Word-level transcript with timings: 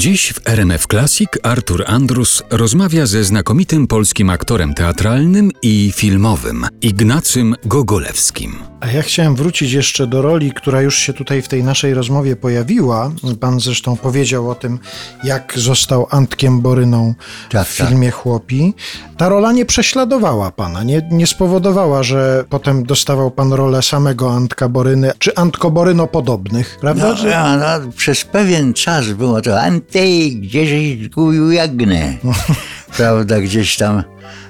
Dziś 0.00 0.32
w 0.32 0.48
RMF 0.48 0.86
Classic 0.86 1.28
Artur 1.42 1.84
Andrus 1.86 2.42
rozmawia 2.50 3.06
ze 3.06 3.24
znakomitym 3.24 3.86
polskim 3.86 4.30
aktorem 4.30 4.74
teatralnym 4.74 5.50
i 5.62 5.92
filmowym 5.96 6.66
Ignacym 6.82 7.54
Gogolewskim. 7.64 8.70
A 8.80 8.86
ja 8.86 9.02
chciałem 9.02 9.36
wrócić 9.36 9.72
jeszcze 9.72 10.06
do 10.06 10.22
roli, 10.22 10.52
która 10.52 10.82
już 10.82 10.98
się 10.98 11.12
tutaj 11.12 11.42
w 11.42 11.48
tej 11.48 11.64
naszej 11.64 11.94
rozmowie 11.94 12.36
pojawiła. 12.36 13.12
Pan 13.40 13.60
zresztą 13.60 13.96
powiedział 13.96 14.50
o 14.50 14.54
tym, 14.54 14.78
jak 15.24 15.52
został 15.56 16.06
Antkiem 16.10 16.60
Boryną 16.60 17.14
Tak, 17.50 17.66
w 17.66 17.70
filmie 17.70 18.10
Chłopi. 18.10 18.74
Ta 19.16 19.28
rola 19.28 19.52
nie 19.52 19.66
prześladowała 19.66 20.50
pana, 20.50 20.82
nie, 20.82 21.08
nie 21.10 21.26
spowodowała, 21.26 22.02
że 22.02 22.44
potem 22.48 22.84
dostawał 22.84 23.30
pan 23.30 23.52
rolę 23.52 23.82
samego 23.82 24.32
Antka 24.32 24.68
Boryny, 24.68 25.12
czy 25.18 25.36
Antko 25.36 25.70
Boryno 25.70 26.06
podobnych, 26.06 26.78
prawda? 26.80 27.08
No, 27.08 27.24
no, 27.24 27.56
no, 27.56 27.92
przez 27.96 28.24
pewien 28.24 28.74
czas 28.74 29.12
było 29.12 29.40
to 29.40 29.60
Antej, 29.90 30.36
gdzieś 30.36 31.04
zgubił 31.04 31.50
jagnę. 31.50 32.16
Prawda, 32.96 33.40
gdzieś 33.40 33.76
tam 33.76 34.02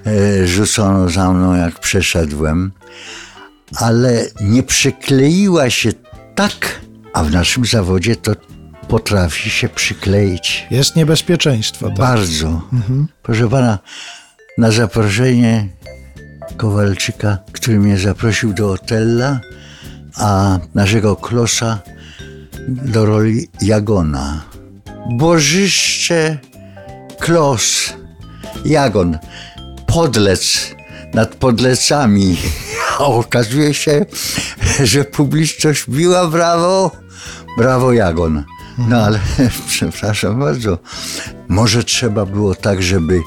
e, 0.06 0.46
rzucono 0.46 1.08
za 1.08 1.32
mną, 1.32 1.54
jak 1.56 1.78
przeszedłem. 1.78 2.72
Ale 3.76 4.26
nie 4.40 4.62
przykleiła 4.62 5.70
się 5.70 5.92
tak, 6.34 6.80
a 7.12 7.24
w 7.24 7.30
naszym 7.30 7.64
zawodzie 7.64 8.16
to 8.16 8.32
potrafi 8.88 9.50
się 9.50 9.68
przykleić. 9.68 10.66
Jest 10.70 10.96
niebezpieczeństwo. 10.96 11.88
Tak? 11.88 11.98
Bardzo. 11.98 12.62
Proszę 13.22 13.48
pana, 13.48 13.78
na 14.58 14.70
zaproszenie 14.70 15.68
Kowalczyka, 16.56 17.38
który 17.52 17.78
mnie 17.78 17.98
zaprosił 17.98 18.52
do 18.52 18.72
Otella, 18.72 19.40
a 20.16 20.58
naszego 20.74 21.16
Klosa 21.16 21.78
do 22.68 23.06
roli 23.06 23.48
Jagona. 23.62 24.49
Bożyszcze, 25.10 26.38
Klos, 27.18 27.92
Jagon, 28.64 29.18
Podlec 29.86 30.74
nad 31.14 31.34
Podlecami. 31.34 32.36
A 32.98 33.04
okazuje 33.04 33.74
się, 33.74 34.06
że 34.84 35.04
publiczność 35.04 35.84
biła 35.88 36.26
brawo, 36.26 36.90
brawo 37.58 37.92
Jagon. 37.92 38.44
No 38.78 38.96
ale 38.96 39.20
przepraszam 39.68 40.40
bardzo, 40.40 40.78
może 41.48 41.84
trzeba 41.84 42.26
było 42.26 42.54
tak, 42.54 42.82
żeby 42.82 43.20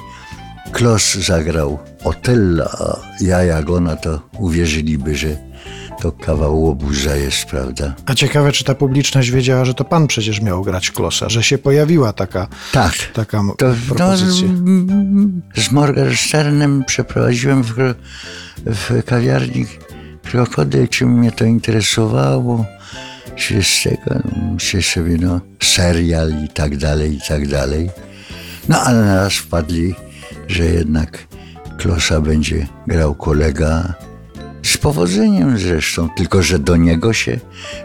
Klos 0.72 1.16
zagrał 1.16 1.80
Otella, 2.04 2.66
a 2.66 3.00
ja 3.22 3.44
Jagona, 3.44 3.96
to 3.96 4.22
uwierzyliby, 4.40 5.16
że 5.16 5.53
to 6.04 6.12
kawał 6.12 6.62
łobuza 6.64 7.16
jest, 7.16 7.46
prawda? 7.46 7.96
A 8.06 8.14
ciekawe, 8.16 8.52
czy 8.52 8.64
ta 8.64 8.76
publiczność 8.76 9.32
wiedziała, 9.32 9.66
że 9.66 9.74
to 9.74 9.84
pan 9.84 10.08
przecież 10.08 10.42
miał 10.42 10.64
grać 10.64 10.92
Klosa, 10.92 11.30
że 11.30 11.44
się 11.44 11.58
pojawiła 11.58 12.14
taka, 12.14 12.48
Tak. 12.72 12.94
taka 13.14 13.38
To, 13.58 13.68
no, 13.68 13.76
propozycja. 13.88 14.48
z 15.56 15.72
Morgensternem 15.72 16.84
przeprowadziłem 16.88 17.64
w, 17.64 17.74
w 18.66 19.04
kawiarni 19.06 19.66
krokodyl, 20.24 20.88
czy 20.88 21.06
mnie 21.06 21.32
to 21.32 21.46
interesowało, 21.46 22.66
czy 23.36 23.64
z 23.64 23.84
tego, 23.84 24.20
czy 24.58 24.82
sobie, 24.82 25.18
no, 25.18 25.42
serial 25.64 26.34
i 26.46 26.50
tak 26.50 26.78
dalej, 26.78 27.16
i 27.18 27.20
tak 27.28 27.48
dalej. 27.48 27.90
No, 28.70 28.80
ale 28.82 29.02
na 29.02 29.16
raz 29.16 29.34
wpadli, 29.34 29.96
że 30.48 30.66
jednak 30.66 31.28
Klosa 31.78 32.22
będzie 32.22 32.68
grał 32.88 33.16
kolega, 33.16 33.94
powodzeniem 34.84 35.58
zresztą, 35.58 36.10
tylko 36.10 36.44
że 36.44 36.60
do 36.60 36.76
niego 36.76 37.14
się 37.14 37.40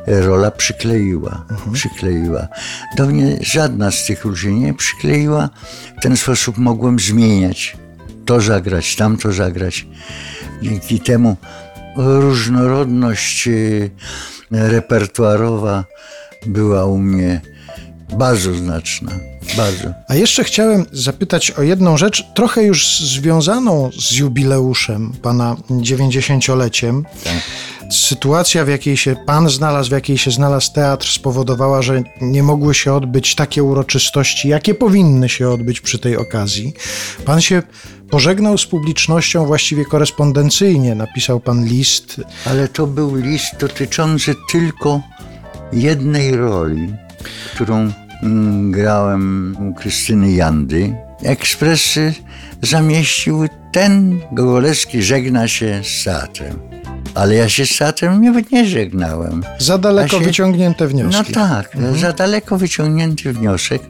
rola 0.07 0.51
przykleiła. 0.51 1.45
przykleiła. 1.73 2.49
Do 2.97 3.07
mnie 3.07 3.39
żadna 3.41 3.91
z 3.91 4.07
tych 4.07 4.25
ludzi 4.25 4.55
nie 4.55 4.75
przykleiła. 4.75 5.51
W 5.99 6.03
ten 6.03 6.17
sposób 6.17 6.59
mogłem 6.59 6.99
zmieniać. 6.99 7.77
To 8.25 8.41
zagrać, 8.41 8.97
tamto 8.97 9.33
zagrać. 9.33 9.87
Dzięki 10.63 11.01
temu 11.01 11.37
różnorodność 11.97 13.49
y, 13.49 13.91
repertuarowa 14.51 15.85
była 16.47 16.85
u 16.85 16.99
mnie 16.99 17.41
bardzo 18.17 18.55
znaczna. 18.55 19.13
Bardzo. 19.57 19.89
A 20.09 20.15
jeszcze 20.15 20.45
chciałem 20.45 20.87
zapytać 20.93 21.51
o 21.51 21.63
jedną 21.63 21.97
rzecz, 21.97 22.27
trochę 22.35 22.63
już 22.63 23.01
związaną 23.01 23.91
z 23.99 24.13
jubileuszem 24.13 25.13
pana 25.23 25.57
90-leciem. 25.71 27.03
Sytuacja, 27.91 28.65
w 28.65 28.69
jakiej 28.69 28.97
się 28.97 29.17
pan 29.27 29.49
znalazł, 29.49 29.89
w 29.89 29.93
jakiej 29.93 30.19
się 30.19 30.31
znalazł 30.31 30.73
teatr, 30.73 31.09
spowodowała, 31.09 31.83
że 31.83 32.03
nie 32.21 32.43
mogły 32.43 32.75
się 32.75 32.93
odbyć 32.93 33.35
takie 33.35 33.63
uroczystości, 33.63 34.49
jakie 34.49 34.75
powinny 34.75 35.29
się 35.29 35.49
odbyć 35.49 35.81
przy 35.81 35.99
tej 35.99 36.17
okazji. 36.17 36.73
Pan 37.25 37.41
się 37.41 37.63
pożegnał 38.11 38.59
z 38.59 38.67
publicznością 38.67 39.47
właściwie 39.47 39.85
korespondencyjnie. 39.85 40.95
Napisał 40.95 41.41
pan 41.41 41.65
list. 41.65 42.21
Ale 42.47 42.69
to 42.69 42.87
był 42.87 43.15
list 43.15 43.57
dotyczący 43.61 44.35
tylko 44.53 45.01
jednej 45.73 46.37
roli, 46.37 46.95
którą 47.55 47.93
mm, 48.23 48.71
grałem 48.73 49.57
u 49.71 49.75
Krystyny 49.75 50.33
Jandy. 50.33 50.95
Ekspresy 51.25 52.15
zamieścił 52.63 53.49
ten 53.73 54.21
Gogolewski 54.33 55.03
żegna 55.03 55.49
się 55.49 55.81
z 55.85 56.05
teatrem. 56.05 56.59
Ale 57.15 57.35
ja 57.35 57.49
się 57.49 57.67
z 57.67 57.77
teatrem 57.79 58.21
nie, 58.21 58.33
nie 58.53 58.67
żegnałem. 58.67 59.45
Za 59.59 59.79
daleko 59.79 60.17
A 60.17 60.21
się- 60.21 60.25
wyciągnięte 60.27 60.87
wnioski. 60.87 61.33
No 61.37 61.49
tak, 61.49 61.71
za 61.97 62.13
daleko 62.13 62.59
wyciągnięty 62.59 63.33
wniosek. 63.33 63.83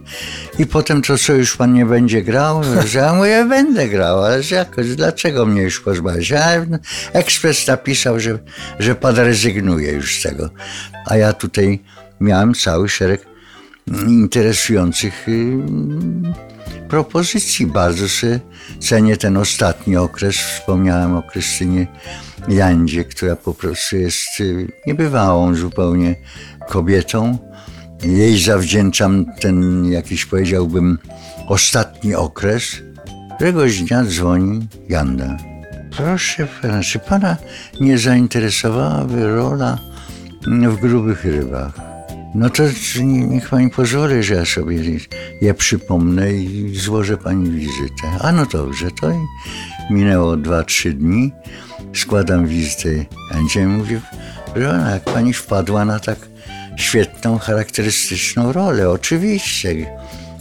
I 0.59 0.67
potem 0.67 1.03
to, 1.03 1.19
co 1.19 1.33
już 1.33 1.57
pan 1.57 1.75
nie 1.75 1.87
będzie 1.87 2.23
grał, 2.23 2.63
że 2.91 2.99
ja 2.99 3.15
mówię, 3.15 3.47
będę 3.49 3.89
grał, 3.89 4.25
ale 4.25 4.41
jakoś, 4.51 4.97
dlaczego 4.97 5.47
mnie 5.47 5.63
już 5.63 5.81
pozbawić? 5.81 6.33
A 6.33 6.49
ekspres 7.13 7.67
napisał, 7.67 8.21
że, 8.21 8.39
że 8.79 8.95
pan 8.95 9.17
rezygnuje 9.17 9.93
już 9.93 10.19
z 10.19 10.23
tego. 10.23 10.51
A 11.07 11.17
ja 11.17 11.33
tutaj 11.33 11.83
miałem 12.21 12.55
cały 12.55 12.89
szereg 12.89 13.27
interesujących 14.07 15.29
y, 15.29 15.59
propozycji. 16.89 17.67
Bardzo 17.67 18.09
sobie 18.09 18.41
cenię 18.81 19.17
ten 19.17 19.37
ostatni 19.37 19.97
okres. 19.97 20.37
Wspomniałem 20.37 21.17
o 21.17 21.23
Krystynie 21.23 21.87
Jandzie, 22.49 23.05
która 23.05 23.37
po 23.37 23.55
prostu 23.55 23.97
jest 23.97 24.41
y, 24.41 24.69
niebywałą 24.87 25.55
zupełnie 25.55 26.15
kobietą. 26.69 27.39
Jej 28.03 28.39
zawdzięczam 28.39 29.27
ten 29.41 29.85
jakiś 29.85 30.27
powiedziałbym 30.27 30.99
ostatni 31.49 32.15
okres. 32.15 32.77
Któregoś 33.37 33.81
dnia 33.81 34.05
dzwoni 34.05 34.69
Janda. 34.89 35.37
Proszę 35.97 36.47
pana, 36.63 36.83
czy 36.83 36.99
pana 36.99 37.37
nie 37.81 37.99
zainteresowałaby 37.99 39.27
rola 39.27 39.79
w 40.47 40.77
grubych 40.77 41.25
rybach? 41.25 41.88
No 42.35 42.51
to 42.51 42.63
nie- 43.03 43.27
niech 43.27 43.49
pani 43.49 43.71
pozwoli, 43.71 44.23
że 44.23 44.35
ja 44.35 44.45
sobie 44.45 44.77
je 45.41 45.55
przypomnę 45.55 46.33
i 46.33 46.77
złożę 46.77 47.17
pani 47.17 47.51
wizytę. 47.51 48.09
A 48.21 48.33
no 48.33 48.47
dobrze, 48.47 48.91
to 49.01 49.11
i 49.11 49.15
minęło 49.91 50.37
dwa, 50.37 50.63
trzy 50.63 50.93
dni. 50.93 51.33
Składam 51.95 52.47
wizytę 52.47 52.89
Andzie 53.35 53.61
i 53.63 53.67
mówię, 53.67 54.01
że 54.57 54.71
ona, 54.71 54.91
jak 54.91 55.05
pani 55.05 55.33
wpadła 55.33 55.85
na 55.85 56.01
tak 56.01 56.19
świetną, 56.77 57.39
charakterystyczną 57.39 58.53
rolę. 58.53 58.91
Oczywiście, 58.91 59.75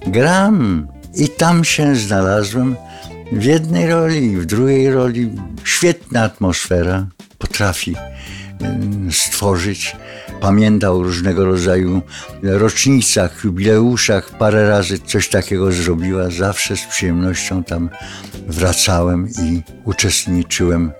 gram. 0.07 0.87
I 1.15 1.29
tam 1.29 1.63
się 1.63 1.95
znalazłem 1.95 2.75
w 3.31 3.43
jednej 3.43 3.87
roli 3.87 4.37
w 4.37 4.45
drugiej 4.45 4.91
roli. 4.91 5.31
Świetna 5.63 6.23
atmosfera 6.23 7.07
potrafi 7.37 7.95
stworzyć. 9.11 9.95
Pamiętał 10.41 11.03
różnego 11.03 11.45
rodzaju 11.45 12.01
rocznicach, 12.43 13.43
jubileuszach. 13.43 14.37
Parę 14.37 14.69
razy 14.69 14.99
coś 14.99 15.29
takiego 15.29 15.71
zrobiła. 15.71 16.29
Zawsze 16.29 16.77
z 16.77 16.85
przyjemnością 16.85 17.63
tam 17.63 17.89
wracałem 18.47 19.29
i 19.41 19.61
uczestniczyłem 19.85 20.91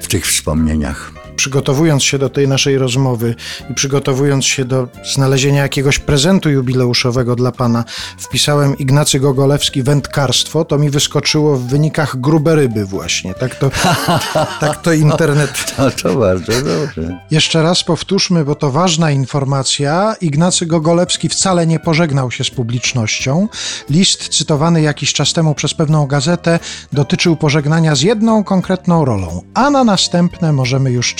w 0.00 0.08
tych 0.08 0.26
wspomnieniach. 0.26 1.21
Przygotowując 1.36 2.02
się 2.02 2.18
do 2.18 2.28
tej 2.28 2.48
naszej 2.48 2.78
rozmowy 2.78 3.34
i 3.70 3.74
przygotowując 3.74 4.44
się 4.44 4.64
do 4.64 4.88
znalezienia 5.14 5.62
jakiegoś 5.62 5.98
prezentu 5.98 6.50
jubileuszowego 6.50 7.36
dla 7.36 7.52
pana, 7.52 7.84
wpisałem 8.18 8.78
Ignacy 8.78 9.20
Gogolewski 9.20 9.82
wędkarstwo, 9.82 10.64
to 10.64 10.78
mi 10.78 10.90
wyskoczyło 10.90 11.56
w 11.56 11.66
wynikach 11.66 12.20
grube 12.20 12.54
ryby 12.54 12.84
właśnie. 12.84 13.34
Tak 13.34 13.54
to, 13.54 13.70
tak 14.60 14.82
to 14.82 14.92
internet. 14.92 15.50
No 15.78 15.90
to 15.90 16.14
bardzo 16.14 16.52
dobrze. 16.52 17.18
Jeszcze 17.30 17.62
raz 17.62 17.84
powtórzmy, 17.84 18.44
bo 18.44 18.54
to 18.54 18.70
ważna 18.70 19.10
informacja. 19.10 20.14
Ignacy 20.20 20.66
Gogolewski 20.66 21.28
wcale 21.28 21.66
nie 21.66 21.80
pożegnał 21.80 22.30
się 22.30 22.44
z 22.44 22.50
publicznością. 22.50 23.48
List 23.90 24.28
cytowany 24.28 24.82
jakiś 24.82 25.12
czas 25.12 25.32
temu 25.32 25.54
przez 25.54 25.74
pewną 25.74 26.06
gazetę 26.06 26.58
dotyczył 26.92 27.36
pożegnania 27.36 27.94
z 27.94 28.02
jedną 28.02 28.44
konkretną 28.44 29.04
rolą, 29.04 29.42
a 29.54 29.70
na 29.70 29.84
następne 29.84 30.52
możemy 30.52 30.90
już 30.90 31.14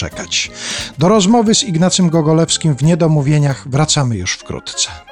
Do 0.98 1.08
rozmowy 1.08 1.54
z 1.54 1.62
Ignacym 1.62 2.10
Gogolewskim 2.10 2.74
w 2.76 2.82
Niedomówieniach 2.82 3.68
wracamy 3.68 4.16
już 4.16 4.32
wkrótce. 4.32 5.11